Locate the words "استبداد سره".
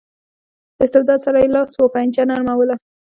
0.87-1.37